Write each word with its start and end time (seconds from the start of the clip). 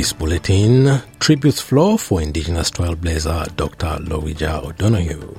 this 0.00 0.14
bulletin, 0.14 1.02
tributes 1.18 1.60
flow 1.60 1.98
for 1.98 2.22
Indigenous 2.22 2.70
trailblazer 2.70 3.54
Dr. 3.54 3.98
Lowitja 4.02 4.64
O'Donoghue. 4.64 5.36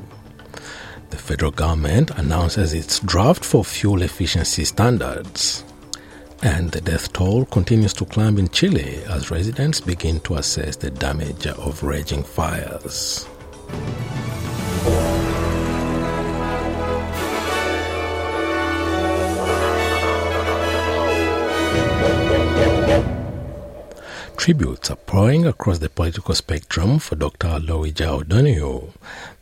The 1.10 1.18
federal 1.18 1.50
government 1.50 2.12
announces 2.12 2.76
its 2.76 3.00
draft 3.00 3.44
for 3.44 3.66
fuel 3.66 4.04
efficiency 4.04 4.64
standards. 4.66 5.64
And 6.44 6.70
the 6.70 6.80
death 6.80 7.12
toll 7.12 7.46
continues 7.46 7.96
to 7.96 8.06
climb 8.06 8.38
in 8.38 8.50
Chile 8.50 9.02
as 9.10 9.32
residents 9.32 9.82
begin 9.82 10.20
to 10.20 10.36
assess 10.36 10.76
the 10.76 10.92
damage 10.92 11.48
of 11.48 11.82
raging 11.82 12.22
fires. 12.22 13.28
Tributes 24.42 24.90
are 24.90 24.96
pouring 24.96 25.46
across 25.46 25.78
the 25.78 25.88
political 25.88 26.34
spectrum 26.34 26.98
for 26.98 27.14
Dr. 27.14 27.60
Lowitja 27.60 28.08
O'Donoghue, 28.08 28.92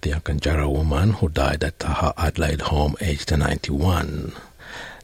the 0.01 0.09
Yirrkala 0.09 0.69
woman 0.69 1.11
who 1.11 1.29
died 1.29 1.63
at 1.63 1.81
her 1.81 2.13
Adelaide 2.17 2.59
home 2.59 2.97
aged 2.99 3.31
91. 3.31 4.33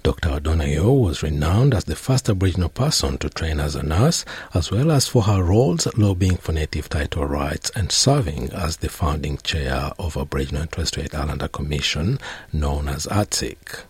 Dr. 0.04 0.32
O'Donoghue 0.32 0.92
was 0.92 1.24
renowned 1.24 1.74
as 1.74 1.86
the 1.86 1.96
first 1.96 2.28
Aboriginal 2.28 2.68
person 2.68 3.18
to 3.20 3.30
train 3.30 3.62
as 3.62 3.74
a 3.74 3.84
nurse, 3.84 4.26
as 4.54 4.70
well 4.70 4.92
as 4.92 5.08
for 5.08 5.22
her 5.22 5.42
roles 5.42 5.88
lobbying 5.96 6.36
for 6.36 6.52
native 6.52 6.90
title 6.90 7.26
rights 7.26 7.72
and 7.74 7.90
serving 7.90 8.52
as 8.52 8.76
the 8.76 8.90
founding 8.90 9.38
chair 9.38 9.94
of 9.98 10.18
Aboriginal 10.18 10.64
and 10.64 10.72
Torres 10.74 10.90
Strait 10.90 11.16
Islander 11.16 11.48
Commission, 11.48 12.20
known 12.52 12.90
as 12.90 13.06
ATSIC. 13.06 13.86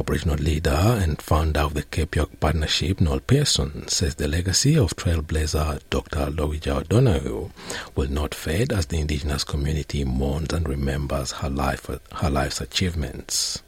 Aboriginal 0.00 0.36
leader 0.36 0.70
and 0.70 1.20
founder 1.20 1.58
of 1.58 1.74
the 1.74 1.82
Cape 1.82 2.14
York 2.14 2.38
Partnership, 2.38 3.00
Noel 3.00 3.18
Pearson, 3.18 3.88
says 3.88 4.14
the 4.14 4.28
legacy 4.28 4.78
of 4.78 4.94
trailblazer 4.94 5.80
Dr. 5.90 6.26
Lowitja 6.26 6.82
O'Donoghue 6.82 7.50
will 7.96 8.08
not 8.08 8.32
fade 8.32 8.72
as 8.72 8.86
the 8.86 9.00
indigenous 9.00 9.42
community 9.42 10.04
mourns 10.04 10.52
and 10.52 10.68
remembers 10.68 11.32
her, 11.32 11.50
life, 11.50 11.90
her 12.12 12.30
life's 12.30 12.60
achievements. 12.60 13.64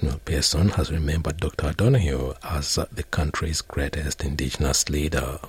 Noel 0.00 0.20
Pearson 0.24 0.68
has 0.68 0.92
remembered 0.92 1.38
Dr. 1.38 1.66
O'Donoghue 1.68 2.34
as 2.44 2.76
the 2.92 3.02
country's 3.02 3.60
greatest 3.60 4.22
indigenous 4.22 4.88
leader. 4.88 5.40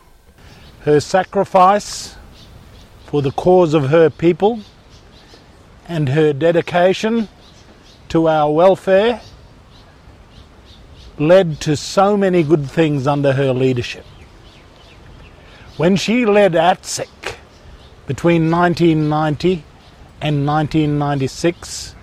Her 0.79 0.99
sacrifice 0.99 2.15
for 3.05 3.21
the 3.21 3.31
cause 3.31 3.75
of 3.75 3.89
her 3.89 4.09
people 4.09 4.61
and 5.87 6.09
her 6.09 6.33
dedication 6.33 7.27
to 8.09 8.27
our 8.27 8.51
welfare 8.51 9.21
led 11.19 11.59
to 11.61 11.75
so 11.75 12.15
many 12.15 12.43
good 12.43 12.69
things 12.69 13.07
under 13.07 13.33
her 13.33 13.53
leadership. 13.53 14.05
When 15.77 15.95
she 15.95 16.25
led 16.25 16.53
ATSIC 16.53 17.35
between 18.07 18.49
1990 18.49 19.63
and 20.21 20.47
1996, 20.47 21.95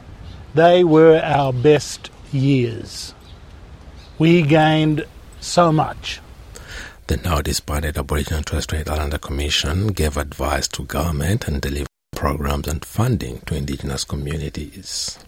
they 0.55 0.85
were 0.85 1.21
our 1.21 1.53
best 1.53 2.11
years. 2.33 3.15
We 4.19 4.43
gained 4.43 5.05
so 5.41 5.73
much. 5.73 6.21
The 7.07 7.17
now 7.19 7.41
disbanded 7.43 7.99
Aboriginal 7.99 8.39
and 8.39 8.47
Torres 8.47 8.65
Strait 8.65 8.89
Islander 8.89 9.19
Commission 9.19 9.89
gave 9.89 10.17
advice 10.17 10.69
to 10.69 10.85
government 10.85 11.47
and 11.49 11.61
delivered 11.61 11.89
programs 12.13 12.69
and 12.69 12.85
funding 12.85 13.41
to 13.41 13.57
Indigenous 13.57 14.05
communities. 14.05 15.19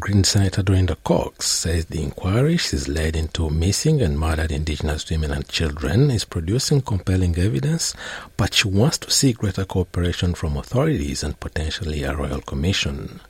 Green 0.00 0.24
Senator 0.24 0.62
Dorinda 0.62 0.96
Cox 1.04 1.46
says 1.46 1.84
the 1.84 2.02
inquiry 2.02 2.56
she's 2.56 2.88
led 2.88 3.14
into 3.14 3.50
missing 3.50 4.00
and 4.00 4.18
murdered 4.18 4.50
Indigenous 4.50 5.10
women 5.10 5.30
and 5.30 5.46
children 5.48 6.10
is 6.10 6.24
producing 6.24 6.80
compelling 6.80 7.36
evidence, 7.36 7.94
but 8.38 8.54
she 8.54 8.68
wants 8.68 8.96
to 8.96 9.10
see 9.10 9.34
greater 9.34 9.66
cooperation 9.66 10.32
from 10.34 10.56
authorities 10.56 11.22
and 11.22 11.38
potentially 11.40 12.04
a 12.04 12.16
royal 12.16 12.40
commission. 12.40 13.20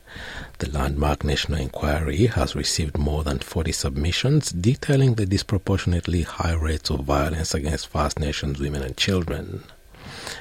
The 0.59 0.71
landmark 0.71 1.25
national 1.25 1.59
inquiry 1.59 2.27
has 2.27 2.55
received 2.55 2.97
more 2.97 3.25
than 3.25 3.41
40 3.41 3.73
submissions 3.73 4.53
detailing 4.53 5.15
the 5.15 5.27
disproportionately 5.27 6.23
high 6.23 6.55
rates 6.55 6.91
of 6.91 7.00
violence 7.00 7.55
against 7.55 7.89
First 7.89 8.21
Nations 8.21 8.61
women 8.61 8.83
and 8.83 8.97
children. 8.97 9.65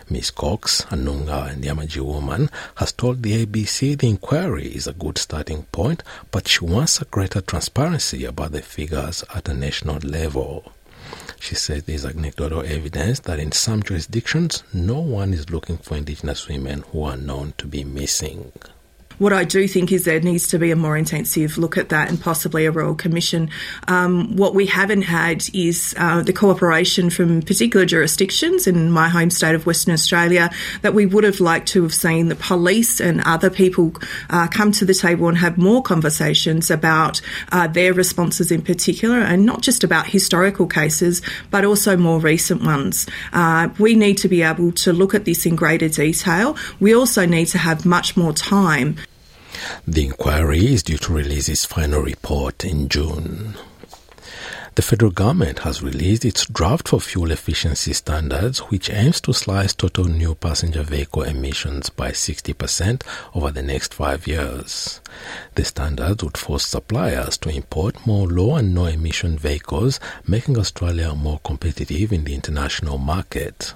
Ms. 0.09 0.31
Cox, 0.31 0.81
a 0.91 0.95
Noongar 0.95 1.51
and 1.51 1.63
Yamatji 1.63 2.01
woman, 2.01 2.49
has 2.75 2.91
told 2.91 3.23
the 3.23 3.45
ABC 3.45 3.97
the 3.97 4.09
inquiry 4.09 4.67
is 4.67 4.87
a 4.87 4.93
good 4.93 5.17
starting 5.17 5.63
point, 5.71 6.03
but 6.31 6.47
she 6.47 6.63
wants 6.65 7.01
a 7.01 7.05
greater 7.05 7.41
transparency 7.41 8.25
about 8.25 8.51
the 8.51 8.61
figures 8.61 9.23
at 9.33 9.49
a 9.49 9.53
national 9.53 9.97
level. 9.99 10.71
She 11.39 11.55
says 11.55 11.83
there 11.83 11.95
is 11.95 12.05
anecdotal 12.05 12.61
evidence 12.61 13.21
that 13.21 13.39
in 13.39 13.51
some 13.51 13.81
jurisdictions, 13.81 14.63
no 14.73 14.99
one 14.99 15.33
is 15.33 15.49
looking 15.49 15.77
for 15.77 15.97
Indigenous 15.97 16.47
women 16.47 16.83
who 16.91 17.03
are 17.03 17.17
known 17.17 17.53
to 17.57 17.65
be 17.65 17.83
missing. 17.83 18.51
What 19.21 19.33
I 19.33 19.43
do 19.43 19.67
think 19.67 19.91
is 19.91 20.03
there 20.03 20.19
needs 20.19 20.47
to 20.47 20.57
be 20.57 20.71
a 20.71 20.75
more 20.75 20.97
intensive 20.97 21.59
look 21.59 21.77
at 21.77 21.89
that 21.89 22.09
and 22.09 22.19
possibly 22.19 22.65
a 22.65 22.71
royal 22.71 22.95
commission. 22.95 23.51
Um, 23.87 24.35
what 24.35 24.55
we 24.55 24.65
haven't 24.65 25.03
had 25.03 25.43
is 25.53 25.93
uh, 25.99 26.23
the 26.23 26.33
cooperation 26.33 27.11
from 27.11 27.43
particular 27.43 27.85
jurisdictions 27.85 28.65
in 28.65 28.89
my 28.89 29.09
home 29.09 29.29
state 29.29 29.53
of 29.53 29.67
Western 29.67 29.93
Australia 29.93 30.49
that 30.81 30.95
we 30.95 31.05
would 31.05 31.23
have 31.23 31.39
liked 31.39 31.67
to 31.67 31.83
have 31.83 31.93
seen 31.93 32.29
the 32.29 32.35
police 32.35 32.99
and 32.99 33.21
other 33.23 33.51
people 33.51 33.93
uh, 34.31 34.47
come 34.47 34.71
to 34.71 34.85
the 34.85 34.93
table 34.95 35.27
and 35.27 35.37
have 35.37 35.55
more 35.55 35.83
conversations 35.83 36.71
about 36.71 37.21
uh, 37.51 37.67
their 37.67 37.93
responses 37.93 38.51
in 38.51 38.63
particular 38.63 39.19
and 39.19 39.45
not 39.45 39.61
just 39.61 39.83
about 39.83 40.07
historical 40.07 40.65
cases 40.65 41.21
but 41.51 41.63
also 41.63 41.95
more 41.95 42.19
recent 42.19 42.63
ones. 42.63 43.05
Uh, 43.33 43.69
we 43.77 43.93
need 43.93 44.17
to 44.17 44.27
be 44.27 44.41
able 44.41 44.71
to 44.71 44.91
look 44.91 45.13
at 45.13 45.25
this 45.25 45.45
in 45.45 45.55
greater 45.55 45.89
detail. 45.89 46.57
We 46.79 46.95
also 46.95 47.27
need 47.27 47.45
to 47.49 47.59
have 47.59 47.85
much 47.85 48.17
more 48.17 48.33
time 48.33 48.97
the 49.87 50.05
inquiry 50.05 50.73
is 50.73 50.83
due 50.83 50.97
to 50.97 51.13
release 51.13 51.49
its 51.49 51.65
final 51.65 52.01
report 52.01 52.65
in 52.65 52.89
June. 52.89 53.55
The 54.75 54.81
federal 54.81 55.11
government 55.11 55.59
has 55.59 55.83
released 55.83 56.23
its 56.23 56.45
draft 56.45 56.87
for 56.87 57.01
fuel 57.01 57.31
efficiency 57.31 57.91
standards, 57.91 58.59
which 58.59 58.89
aims 58.89 59.19
to 59.21 59.33
slice 59.33 59.73
total 59.73 60.05
new 60.05 60.33
passenger 60.33 60.81
vehicle 60.81 61.23
emissions 61.23 61.89
by 61.89 62.11
60% 62.11 63.03
over 63.35 63.51
the 63.51 63.61
next 63.61 63.93
five 63.93 64.25
years. 64.27 65.01
The 65.55 65.65
standards 65.65 66.23
would 66.23 66.37
force 66.37 66.65
suppliers 66.65 67.37
to 67.39 67.49
import 67.49 68.07
more 68.07 68.27
low 68.27 68.55
and 68.55 68.73
no 68.73 68.85
emission 68.85 69.37
vehicles, 69.37 69.99
making 70.25 70.57
Australia 70.57 71.13
more 71.15 71.41
competitive 71.43 72.13
in 72.13 72.23
the 72.23 72.33
international 72.33 72.97
market. 72.97 73.73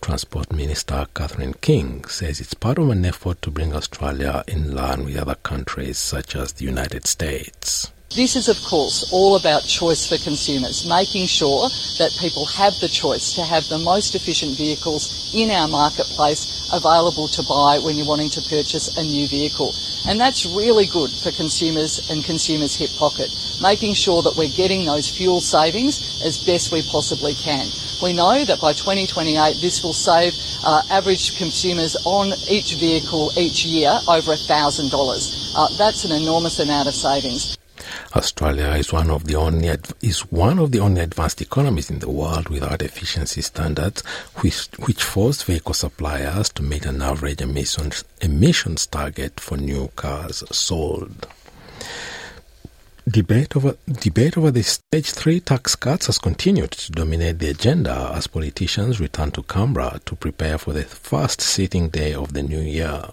Transport 0.00 0.52
Minister 0.52 1.06
Catherine 1.14 1.54
King 1.54 2.04
says 2.06 2.40
it's 2.40 2.54
part 2.54 2.78
of 2.78 2.90
an 2.90 3.04
effort 3.04 3.42
to 3.42 3.50
bring 3.50 3.74
Australia 3.74 4.44
in 4.46 4.74
line 4.74 5.04
with 5.04 5.16
other 5.16 5.34
countries 5.36 5.98
such 5.98 6.34
as 6.36 6.52
the 6.52 6.64
United 6.64 7.06
States. 7.06 7.92
This 8.16 8.36
is, 8.36 8.48
of 8.48 8.56
course, 8.62 9.12
all 9.12 9.36
about 9.36 9.64
choice 9.64 10.08
for 10.08 10.16
consumers, 10.16 10.88
making 10.88 11.26
sure 11.26 11.68
that 11.98 12.16
people 12.18 12.46
have 12.46 12.72
the 12.80 12.88
choice 12.88 13.34
to 13.34 13.42
have 13.42 13.68
the 13.68 13.76
most 13.78 14.14
efficient 14.14 14.56
vehicles 14.56 15.30
in 15.34 15.50
our 15.50 15.68
marketplace 15.68 16.70
available 16.72 17.28
to 17.28 17.42
buy 17.42 17.78
when 17.78 17.96
you're 17.96 18.06
wanting 18.06 18.30
to 18.30 18.40
purchase 18.48 18.96
a 18.96 19.02
new 19.02 19.28
vehicle. 19.28 19.74
And 20.08 20.18
that's 20.18 20.46
really 20.46 20.86
good 20.86 21.10
for 21.10 21.32
consumers 21.32 22.08
and 22.10 22.24
consumers' 22.24 22.74
hip 22.74 22.90
pocket, 22.96 23.28
making 23.60 23.92
sure 23.92 24.22
that 24.22 24.36
we're 24.36 24.56
getting 24.56 24.86
those 24.86 25.10
fuel 25.10 25.42
savings 25.42 26.22
as 26.24 26.38
best 26.38 26.72
we 26.72 26.82
possibly 26.82 27.34
can. 27.34 27.68
We 28.02 28.12
know 28.12 28.44
that 28.44 28.60
by 28.60 28.72
2028 28.74 29.60
this 29.60 29.82
will 29.82 29.92
save 29.92 30.32
uh, 30.64 30.82
average 30.90 31.36
consumers 31.36 31.96
on 32.04 32.32
each 32.48 32.74
vehicle 32.74 33.32
each 33.36 33.64
year 33.64 33.90
over 34.06 34.32
$1,000. 34.32 35.52
Uh, 35.56 35.68
that's 35.76 36.04
an 36.04 36.12
enormous 36.12 36.60
amount 36.60 36.86
of 36.86 36.94
savings. 36.94 37.58
Australia 38.14 38.70
is 38.70 38.92
one 38.92 39.10
of 39.10 39.24
the 39.24 39.34
only 39.34 39.68
is 40.00 40.20
one 40.30 40.58
of 40.58 40.72
the 40.72 40.80
only 40.80 41.00
advanced 41.00 41.40
economies 41.40 41.90
in 41.90 41.98
the 41.98 42.10
world 42.10 42.48
without 42.48 42.82
efficiency 42.82 43.40
standards, 43.42 44.02
which 44.36 44.68
which 44.78 45.02
force 45.02 45.42
vehicle 45.42 45.74
suppliers 45.74 46.48
to 46.50 46.62
meet 46.62 46.86
an 46.86 47.02
average 47.02 47.40
emissions 47.40 48.04
emissions 48.20 48.86
target 48.86 49.40
for 49.40 49.56
new 49.56 49.88
cars 49.96 50.42
sold. 50.50 51.26
Debate 53.08 53.56
over 53.56 53.74
debate 53.86 54.36
over 54.36 54.50
the 54.50 54.62
stage 54.62 55.12
three 55.12 55.40
tax 55.40 55.74
cuts 55.76 56.08
has 56.08 56.18
continued 56.18 56.72
to 56.72 56.92
dominate 56.92 57.38
the 57.38 57.48
agenda 57.48 58.12
as 58.14 58.26
politicians 58.26 59.00
return 59.00 59.30
to 59.30 59.42
Canberra 59.44 59.98
to 60.04 60.14
prepare 60.14 60.58
for 60.58 60.74
the 60.74 60.82
first 60.82 61.40
sitting 61.40 61.88
day 61.88 62.12
of 62.12 62.34
the 62.34 62.42
new 62.42 62.60
year. 62.60 63.04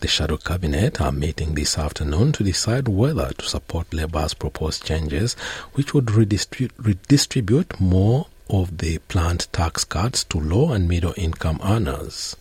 The 0.00 0.08
shadow 0.08 0.38
cabinet 0.38 1.00
are 1.00 1.12
meeting 1.12 1.54
this 1.54 1.78
afternoon 1.78 2.32
to 2.32 2.42
decide 2.42 2.88
whether 2.88 3.32
to 3.34 3.44
support 3.48 3.94
Labor's 3.94 4.34
proposed 4.34 4.84
changes, 4.84 5.34
which 5.74 5.94
would 5.94 6.10
redistribute, 6.10 6.72
redistribute 6.76 7.78
more 7.78 8.26
of 8.52 8.78
the 8.78 8.98
planned 8.98 9.46
tax 9.52 9.84
cuts 9.84 10.24
to 10.24 10.38
low 10.38 10.72
and 10.72 10.88
middle 10.88 11.14
income 11.16 11.60
earners. 11.64 12.36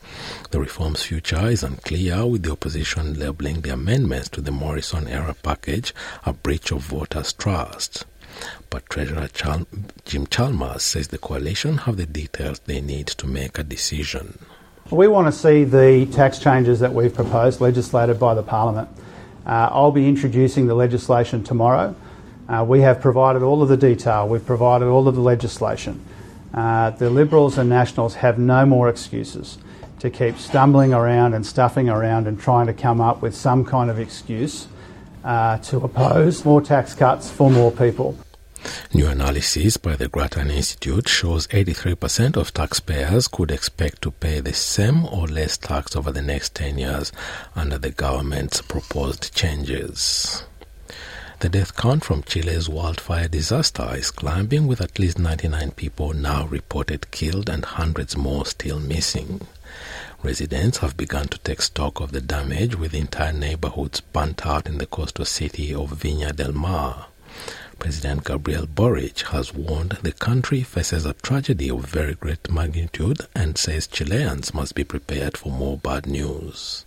The 0.51 0.59
reform's 0.59 1.03
future 1.03 1.47
is 1.47 1.63
unclear, 1.63 2.25
with 2.25 2.43
the 2.43 2.51
opposition 2.51 3.19
labeling 3.19 3.61
the 3.61 3.73
amendments 3.73 4.29
to 4.29 4.41
the 4.41 4.51
Morrison 4.51 5.07
era 5.07 5.35
package 5.41 5.93
a 6.25 6.33
breach 6.33 6.71
of 6.71 6.81
voters' 6.81 7.33
trust. 7.33 8.05
But 8.69 8.89
Treasurer 8.89 9.27
Chal- 9.27 9.67
Jim 10.05 10.27
Chalmers 10.27 10.83
says 10.83 11.09
the 11.09 11.17
coalition 11.17 11.79
have 11.79 11.97
the 11.97 12.05
details 12.05 12.59
they 12.59 12.81
need 12.81 13.07
to 13.07 13.27
make 13.27 13.57
a 13.57 13.63
decision. 13.63 14.39
We 14.91 15.07
want 15.07 15.27
to 15.27 15.31
see 15.31 15.63
the 15.63 16.07
tax 16.07 16.39
changes 16.39 16.79
that 16.79 16.93
we've 16.93 17.13
proposed 17.13 17.61
legislated 17.61 18.19
by 18.19 18.33
the 18.33 18.43
Parliament. 18.43 18.89
Uh, 19.45 19.69
I'll 19.71 19.91
be 19.91 20.07
introducing 20.07 20.67
the 20.67 20.75
legislation 20.75 21.43
tomorrow. 21.43 21.95
Uh, 22.49 22.65
we 22.67 22.81
have 22.81 22.99
provided 22.99 23.43
all 23.43 23.61
of 23.61 23.69
the 23.69 23.77
detail, 23.77 24.27
we've 24.27 24.45
provided 24.45 24.87
all 24.87 25.07
of 25.07 25.13
the 25.13 25.21
legislation. 25.21 26.03
Uh, 26.51 26.89
the 26.89 27.09
Liberals 27.09 27.59
and 27.59 27.69
Nationals 27.69 28.15
have 28.15 28.39
no 28.39 28.65
more 28.65 28.89
excuses 28.89 29.59
to 29.99 30.09
keep 30.09 30.37
stumbling 30.37 30.91
around 30.93 31.35
and 31.35 31.45
stuffing 31.45 31.89
around 31.89 32.25
and 32.25 32.39
trying 32.39 32.65
to 32.65 32.73
come 32.73 32.99
up 32.99 33.21
with 33.21 33.35
some 33.35 33.63
kind 33.63 33.91
of 33.91 33.99
excuse 33.99 34.67
uh, 35.23 35.57
to 35.59 35.77
oppose 35.77 36.43
more 36.43 36.61
tax 36.61 36.95
cuts 36.95 37.29
for 37.29 37.51
more 37.51 37.71
people. 37.71 38.17
New 38.93 39.07
analysis 39.07 39.77
by 39.77 39.95
the 39.95 40.07
Grattan 40.07 40.49
Institute 40.49 41.07
shows 41.07 41.47
83% 41.47 42.35
of 42.35 42.53
taxpayers 42.53 43.27
could 43.27 43.51
expect 43.51 44.01
to 44.01 44.11
pay 44.11 44.39
the 44.39 44.53
same 44.53 45.05
or 45.05 45.27
less 45.27 45.55
tax 45.57 45.95
over 45.95 46.11
the 46.11 46.21
next 46.21 46.55
10 46.55 46.79
years 46.79 47.11
under 47.55 47.77
the 47.77 47.91
government's 47.91 48.61
proposed 48.61 49.33
changes. 49.35 50.43
The 51.39 51.47
death 51.47 51.73
count 51.77 52.03
from 52.03 52.23
Chile's 52.23 52.67
wildfire 52.67 53.29
disaster 53.29 53.95
is 53.95 54.11
climbing 54.11 54.67
with 54.67 54.81
at 54.81 54.99
least 54.99 55.17
99 55.17 55.71
people 55.71 56.11
now 56.11 56.45
reported 56.47 57.11
killed 57.11 57.49
and 57.49 57.63
hundreds 57.63 58.17
more 58.17 58.45
still 58.45 58.77
missing. 58.77 59.47
Residents 60.21 60.79
have 60.79 60.97
begun 60.97 61.29
to 61.29 61.37
take 61.37 61.61
stock 61.61 62.01
of 62.01 62.11
the 62.11 62.19
damage 62.19 62.75
with 62.75 62.93
entire 62.93 63.31
neighborhoods 63.31 64.01
burnt 64.01 64.45
out 64.45 64.67
in 64.67 64.79
the 64.79 64.85
coastal 64.85 65.23
city 65.23 65.73
of 65.73 65.91
Viña 66.01 66.35
del 66.35 66.51
Mar. 66.51 67.07
President 67.79 68.25
Gabriel 68.25 68.67
Boric 68.67 69.21
has 69.27 69.53
warned 69.53 69.91
the 70.03 70.11
country 70.11 70.61
faces 70.61 71.05
a 71.05 71.13
tragedy 71.13 71.69
of 71.69 71.85
very 71.85 72.15
great 72.15 72.51
magnitude 72.51 73.21
and 73.33 73.57
says 73.57 73.87
Chileans 73.87 74.53
must 74.53 74.75
be 74.75 74.83
prepared 74.83 75.37
for 75.37 75.53
more 75.53 75.77
bad 75.77 76.05
news. 76.05 76.85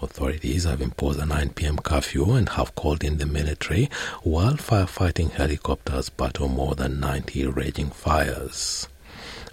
Authorities 0.00 0.64
have 0.64 0.80
imposed 0.80 1.20
a 1.20 1.26
9 1.26 1.50
p.m. 1.50 1.76
curfew 1.78 2.32
and 2.32 2.48
have 2.50 2.74
called 2.74 3.04
in 3.04 3.18
the 3.18 3.26
military 3.26 3.88
while 4.22 4.54
firefighting 4.54 5.30
helicopters 5.30 6.08
battle 6.08 6.48
more 6.48 6.74
than 6.74 7.00
90 7.00 7.46
raging 7.46 7.90
fires. 7.90 8.88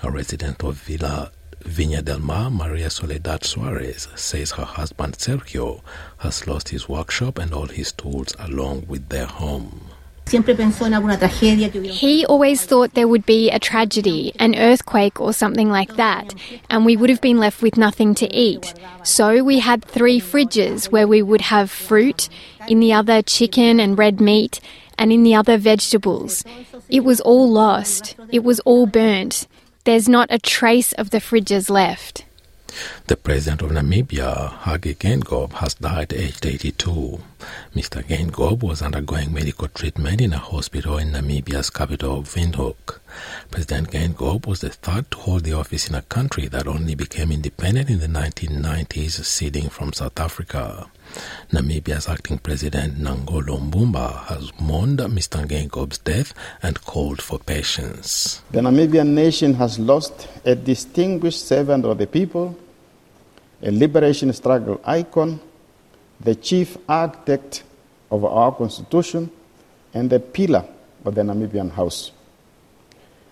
A 0.02 0.10
resident 0.10 0.64
of 0.64 0.76
Villa 0.76 1.32
Viña 1.64 2.04
del 2.04 2.20
Mar, 2.20 2.50
Maria 2.50 2.90
Soledad 2.90 3.44
Suarez, 3.44 4.08
says 4.16 4.52
her 4.52 4.64
husband 4.64 5.18
Sergio 5.18 5.82
has 6.20 6.48
lost 6.48 6.70
his 6.70 6.88
workshop 6.88 7.38
and 7.38 7.54
all 7.54 7.68
his 7.68 7.92
tools 7.92 8.34
along 8.40 8.86
with 8.88 9.10
their 9.10 9.26
home. 9.26 9.89
He 11.92 12.26
always 12.26 12.66
thought 12.66 12.94
there 12.94 13.08
would 13.08 13.26
be 13.26 13.50
a 13.50 13.60
tragedy, 13.60 14.34
an 14.40 14.56
earthquake 14.56 15.20
or 15.20 15.34
something 15.34 15.70
like 15.70 15.96
that, 15.96 16.34
and 16.70 16.86
we 16.86 16.96
would 16.96 17.10
have 17.10 17.22
been 17.22 17.38
left 17.38 17.62
with 17.62 17.78
nothing 17.78 18.16
to 18.16 18.28
eat. 18.36 18.74
So 19.04 19.44
we 19.44 19.60
had 19.60 19.84
three 19.84 20.22
fridges 20.22 20.92
where 20.92 21.08
we 21.08 21.22
would 21.22 21.42
have 21.42 21.72
fruit, 21.72 22.30
in 22.68 22.80
the 22.80 22.94
other 22.94 23.22
chicken 23.22 23.80
and 23.80 23.98
red 23.98 24.22
meat, 24.22 24.60
and 24.98 25.12
in 25.12 25.24
the 25.24 25.34
other 25.34 25.58
vegetables. 25.58 26.44
It 26.90 27.04
was 27.04 27.20
all 27.22 27.50
lost. 27.50 28.16
It 28.32 28.44
was 28.44 28.60
all 28.62 28.86
burnt. 28.86 29.48
There's 29.86 30.10
not 30.10 30.28
a 30.30 30.38
trace 30.38 30.94
of 30.94 31.10
the 31.10 31.20
fridges 31.20 31.70
left. 31.70 32.26
The 33.08 33.16
president 33.16 33.62
of 33.62 33.72
Namibia, 33.72 34.52
Hage 34.60 34.98
Geingob, 35.00 35.54
has 35.54 35.74
died 35.76 36.14
aged 36.14 36.46
82. 36.46 37.20
Mr. 37.76 38.04
Geingob 38.04 38.62
was 38.62 38.82
undergoing 38.82 39.34
medical 39.34 39.68
treatment 39.68 40.22
in 40.22 40.34
a 40.34 40.38
hospital 40.38 40.98
in 40.98 41.12
Namibia's 41.12 41.70
capital, 41.70 42.24
Windhoek. 42.24 43.00
President 43.50 43.92
Geingob 43.92 44.46
was 44.46 44.62
the 44.62 44.70
third 44.70 45.10
to 45.12 45.18
hold 45.18 45.44
the 45.44 45.54
office 45.54 45.90
in 45.90 45.96
a 45.96 46.02
country 46.04 46.48
that 46.48 46.68
only 46.68 46.96
became 46.96 47.32
independent 47.32 47.90
in 47.90 48.00
the 48.00 48.08
1990s, 48.08 49.24
ceding 49.24 49.70
from 49.70 49.94
South 49.94 50.20
Africa. 50.20 50.90
Namibia's 51.52 52.08
acting 52.08 52.38
president 52.38 53.00
Nangolo 53.00 53.58
Mbumba 53.60 54.26
has 54.26 54.52
mourned 54.60 55.00
Mr. 55.00 55.46
Geingob's 55.48 55.98
death 55.98 56.34
and 56.62 56.80
called 56.86 57.22
for 57.22 57.40
patience. 57.40 58.42
The 58.52 58.60
Namibian 58.60 59.08
nation 59.08 59.56
has 59.56 59.80
lost 59.80 60.28
a 60.46 60.56
distinguished 60.56 61.48
servant 61.48 61.86
of 61.86 61.98
the 61.98 62.06
people, 62.08 62.56
a 63.64 63.72
liberation 63.72 64.32
struggle 64.34 64.80
icon, 64.86 65.40
the 66.20 66.36
chief 66.36 66.78
architect 66.88 67.64
of 68.12 68.24
our 68.26 68.54
constitution, 68.56 69.32
and 69.94 70.10
the 70.10 70.20
pillar 70.20 70.66
of 71.06 71.16
the 71.16 71.22
Namibian 71.22 71.72
House. 71.72 72.12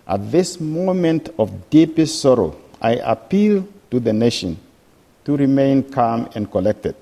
At 0.07 0.31
this 0.31 0.59
moment 0.59 1.29
of 1.37 1.69
deepest 1.69 2.21
sorrow, 2.21 2.55
I 2.81 2.93
appeal 2.93 3.67
to 3.91 3.99
the 3.99 4.13
nation 4.13 4.57
to 5.25 5.35
remain 5.35 5.83
calm 5.83 6.29
and 6.33 6.49
collected 6.49 6.95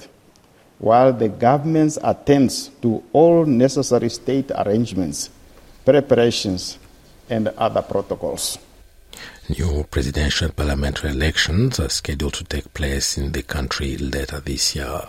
while 0.79 1.13
the 1.13 1.29
government 1.29 1.97
attends 2.03 2.69
to 2.81 3.03
all 3.13 3.45
necessary 3.45 4.09
state 4.09 4.51
arrangements, 4.51 5.29
preparations, 5.83 6.77
and 7.29 7.47
other 7.49 7.81
protocols. 7.81 8.57
New 9.47 9.83
presidential 9.89 10.49
parliamentary 10.51 11.11
elections 11.11 11.79
are 11.79 11.89
scheduled 11.89 12.33
to 12.33 12.43
take 12.43 12.73
place 12.73 13.17
in 13.17 13.31
the 13.31 13.43
country 13.43 13.95
later 13.97 14.39
this 14.39 14.75
year. 14.75 15.01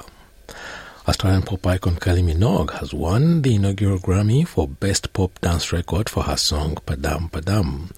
Australian 1.08 1.42
pop 1.42 1.64
icon 1.68 1.94
Kylie 1.96 2.24
Minogue 2.24 2.72
has 2.72 2.92
won 2.92 3.42
the 3.42 3.54
inaugural 3.54 3.98
Grammy 3.98 4.46
for 4.46 4.66
Best 4.66 5.12
Pop 5.12 5.40
Dance 5.40 5.72
Record 5.72 6.08
for 6.08 6.24
her 6.24 6.36
song 6.36 6.74
Padam 6.84 7.30
Padam. 7.30 7.90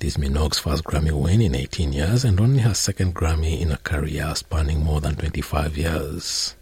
It 0.00 0.04
is 0.04 0.16
Minogue's 0.16 0.60
first 0.60 0.84
Grammy 0.84 1.10
win 1.10 1.40
in 1.40 1.56
18 1.56 1.92
years 1.92 2.24
and 2.24 2.38
only 2.38 2.60
her 2.60 2.72
second 2.72 3.16
Grammy 3.16 3.60
in 3.60 3.72
a 3.72 3.78
career 3.78 4.32
spanning 4.36 4.84
more 4.84 5.00
than 5.00 5.16
25 5.16 5.76
years. 5.76 6.54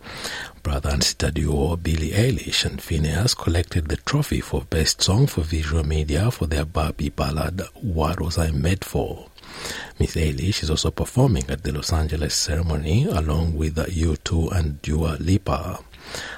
Brother 0.62 0.88
and 0.88 1.04
sister 1.04 1.30
duo 1.30 1.76
Billie 1.76 2.12
Eilish 2.12 2.64
and 2.64 2.80
Finneas 2.80 3.36
collected 3.36 3.88
the 3.88 3.98
trophy 3.98 4.40
for 4.40 4.62
Best 4.62 5.02
Song 5.02 5.26
for 5.26 5.42
Visual 5.42 5.84
Media 5.84 6.30
for 6.30 6.46
their 6.46 6.64
Barbie 6.64 7.10
ballad 7.10 7.60
What 7.74 8.22
Was 8.22 8.38
I 8.38 8.52
Made 8.52 8.86
For? 8.86 9.26
Miss 10.00 10.16
Eilish 10.16 10.62
is 10.62 10.70
also 10.70 10.90
performing 10.90 11.44
at 11.50 11.62
the 11.62 11.72
Los 11.72 11.92
Angeles 11.92 12.34
ceremony 12.34 13.04
along 13.04 13.54
with 13.54 13.76
U2 13.76 14.50
and 14.52 14.80
Dua 14.80 15.18
Lipa. 15.20 15.80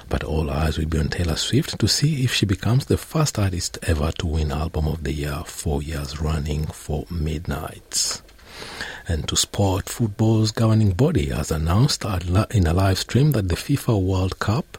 But 0.09 0.23
all 0.23 0.49
eyes 0.49 0.77
will 0.77 0.87
be 0.87 0.99
on 0.99 1.09
Taylor 1.09 1.35
Swift 1.35 1.79
to 1.79 1.87
see 1.87 2.23
if 2.23 2.33
she 2.33 2.45
becomes 2.45 2.85
the 2.85 2.97
first 2.97 3.37
artist 3.37 3.77
ever 3.83 4.11
to 4.13 4.25
win 4.27 4.51
Album 4.51 4.87
of 4.87 5.03
the 5.03 5.13
Year 5.13 5.43
four 5.45 5.83
years 5.83 6.19
running 6.19 6.65
for 6.65 7.05
Midnights. 7.11 8.23
And 9.07 9.27
to 9.27 9.35
sport, 9.35 9.87
football's 9.87 10.51
governing 10.51 10.91
body 10.91 11.27
has 11.27 11.51
announced 11.51 12.03
in 12.05 12.67
a 12.67 12.73
live 12.73 12.97
stream 12.99 13.31
that 13.31 13.49
the 13.49 13.55
FIFA 13.55 14.01
World 14.01 14.39
Cup 14.39 14.77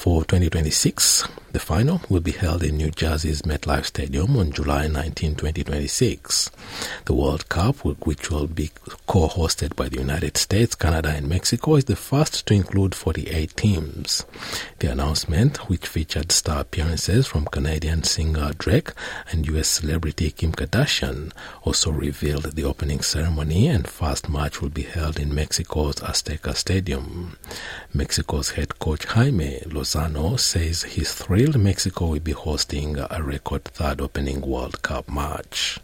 for 0.00 0.24
2026, 0.24 1.28
the 1.52 1.58
final, 1.58 2.00
will 2.08 2.20
be 2.20 2.30
held 2.30 2.62
in 2.62 2.76
New 2.78 2.90
Jersey's 2.90 3.42
MetLife 3.42 3.84
Stadium 3.84 4.36
on 4.36 4.52
July 4.52 4.86
19, 4.86 5.34
2026. 5.34 6.50
The 7.04 7.12
World 7.12 7.48
Cup, 7.48 7.84
which 7.84 8.30
will 8.30 8.46
be 8.46 8.70
co-hosted 9.06 9.76
by 9.76 9.88
the 9.90 9.98
United 9.98 10.38
States, 10.38 10.74
Canada 10.74 11.10
and 11.10 11.28
Mexico, 11.28 11.74
is 11.74 11.84
the 11.84 11.96
first 11.96 12.46
to 12.46 12.54
include 12.54 12.94
48 12.94 13.56
teams. 13.56 14.24
The 14.78 14.90
announcement, 14.90 15.68
which 15.68 15.86
featured 15.86 16.32
star 16.32 16.60
appearances 16.60 17.26
from 17.26 17.44
Canadian 17.46 18.04
singer 18.04 18.52
Drake 18.56 18.92
and 19.30 19.46
US 19.48 19.68
celebrity 19.68 20.30
Kim 20.30 20.52
Kardashian, 20.52 21.32
also 21.62 21.90
revealed 21.90 22.44
the 22.44 22.64
opening 22.64 23.00
ceremony 23.00 23.66
and 23.66 23.86
first 23.88 24.28
match 24.28 24.62
will 24.62 24.70
be 24.70 24.82
held 24.82 25.18
in 25.18 25.34
Mexico's 25.34 25.96
Azteca 25.96 26.54
Stadium. 26.54 27.36
Mexico's 27.92 28.52
head 28.52 28.78
coach 28.78 29.04
Jaime 29.04 29.60
Lozano 29.90 30.38
says 30.38 30.84
he's 30.84 31.12
thrilled 31.12 31.58
Mexico 31.58 32.06
will 32.06 32.20
be 32.20 32.30
hosting 32.30 32.96
a 32.96 33.20
record 33.20 33.64
third 33.64 34.00
opening 34.00 34.40
World 34.40 34.80
Cup 34.82 35.08
match. 35.08 35.80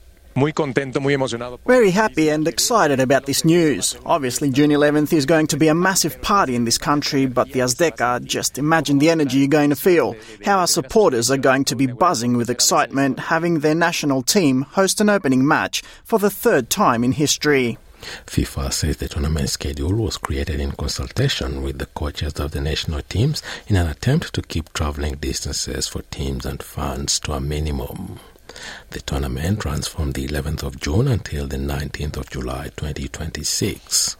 Very 1.66 1.90
happy 1.90 2.28
and 2.28 2.46
excited 2.46 3.00
about 3.00 3.26
this 3.26 3.44
news. 3.44 3.96
Obviously, 4.06 4.50
June 4.50 4.70
11th 4.70 5.12
is 5.12 5.26
going 5.26 5.48
to 5.48 5.56
be 5.56 5.66
a 5.66 5.74
massive 5.74 6.22
party 6.22 6.54
in 6.54 6.64
this 6.64 6.78
country, 6.78 7.26
but 7.26 7.50
the 7.50 7.60
Azteca, 7.60 8.22
just 8.22 8.58
imagine 8.58 8.98
the 8.98 9.10
energy 9.10 9.38
you're 9.38 9.48
going 9.48 9.70
to 9.70 9.76
feel. 9.76 10.14
How 10.44 10.60
our 10.60 10.68
supporters 10.68 11.28
are 11.32 11.36
going 11.36 11.64
to 11.64 11.74
be 11.74 11.88
buzzing 11.88 12.36
with 12.36 12.48
excitement 12.48 13.18
having 13.18 13.58
their 13.58 13.74
national 13.74 14.22
team 14.22 14.62
host 14.62 15.00
an 15.00 15.08
opening 15.08 15.44
match 15.44 15.82
for 16.04 16.20
the 16.20 16.30
third 16.30 16.70
time 16.70 17.02
in 17.02 17.10
history. 17.10 17.76
FIFA 18.26 18.72
says 18.72 18.96
the 18.96 19.08
tournament 19.08 19.48
schedule 19.48 19.94
was 19.94 20.18
created 20.18 20.60
in 20.60 20.72
consultation 20.72 21.62
with 21.62 21.78
the 21.78 21.86
coaches 21.86 22.34
of 22.34 22.50
the 22.52 22.60
national 22.60 23.02
teams 23.02 23.42
in 23.66 23.76
an 23.76 23.86
attempt 23.86 24.32
to 24.34 24.42
keep 24.42 24.72
traveling 24.72 25.14
distances 25.16 25.88
for 25.88 26.02
teams 26.02 26.44
and 26.44 26.62
fans 26.62 27.18
to 27.20 27.32
a 27.32 27.40
minimum. 27.40 28.20
The 28.90 29.00
tournament 29.00 29.64
runs 29.64 29.88
from 29.88 30.12
the 30.12 30.26
11th 30.26 30.62
of 30.62 30.80
June 30.80 31.08
until 31.08 31.46
the 31.46 31.56
19th 31.58 32.16
of 32.16 32.30
July 32.30 32.70
2026. 32.76 34.16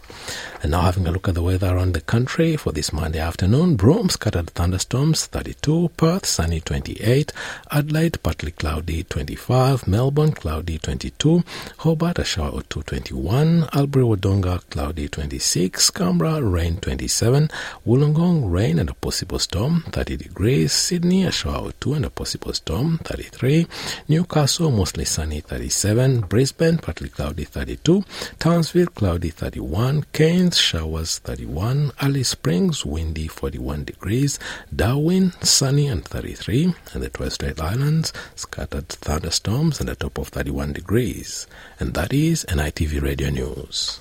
And 0.63 0.73
now 0.73 0.83
having 0.83 1.07
a 1.07 1.11
look 1.11 1.29
at 1.29 1.35
the 1.35 1.43
weather 1.43 1.75
around 1.75 1.95
the 1.95 2.01
country 2.01 2.57
for 2.57 2.73
this 2.73 2.93
Monday 2.93 3.21
afternoon. 3.21 3.77
Broome, 3.77 4.11
scattered 4.11 4.51
thunderstorms 4.51 5.27
32, 5.27 5.91
Perth 5.97 6.27
sunny 6.27 6.61
28, 6.61 7.33
Adelaide 7.71 8.23
partly 8.23 8.51
cloudy 8.51 9.05
25, 9.05 9.87
Melbourne 9.87 10.33
cloudy 10.33 10.79
22, 10.79 11.43
Hobart 11.79 12.19
a 12.19 12.25
shower 12.25 12.51
or 12.51 12.63
2 12.63 12.83
21, 12.83 13.69
Albury 13.73 14.05
Wodonga 14.05 14.69
cloudy 14.71 15.09
26, 15.09 15.91
Canberra 15.91 16.43
rain 16.43 16.77
27, 16.79 17.49
Wollongong 17.87 18.51
rain 18.51 18.79
and 18.79 18.91
a 18.91 18.95
possible 18.95 19.39
storm 19.39 19.85
30 19.93 20.17
degrees, 20.17 20.73
Sydney 20.73 21.25
a 21.25 21.31
shower 21.31 21.69
or 21.69 21.73
2 21.81 21.95
and 21.95 22.05
a 22.05 22.11
possible 22.11 22.53
storm 22.53 22.99
33, 23.05 23.67
Newcastle 24.09 24.66
mostly 24.71 25.05
sunny 25.05 25.41
37, 25.41 26.23
Brisbane 26.23 26.79
partly 26.79 27.09
cloudy 27.09 27.45
32, 27.45 28.05
Townsville 28.39 28.87
cloudy 28.87 29.31
31, 29.31 30.05
Cairns 30.13 30.59
showers 30.59 31.19
31, 31.19 31.93
Alice 32.01 32.31
Springs 32.31 32.85
windy 32.85 33.29
41 33.29 33.85
degrees, 33.85 34.39
Darwin 34.75 35.33
sunny 35.43 35.87
and 35.87 36.05
33, 36.05 36.75
and 36.93 37.03
the 37.03 37.09
Torres 37.09 37.35
Strait 37.35 37.61
Islands 37.61 38.13
scattered 38.35 38.89
thunderstorms 38.89 39.81
and 39.81 39.89
a 39.89 39.95
top 39.95 40.19
of 40.19 40.29
31 40.29 40.73
degrees. 40.73 41.47
And 41.79 41.95
that 41.95 42.13
is 42.13 42.45
NITV 42.49 43.03
Radio 43.03 43.31
News. 43.31 44.01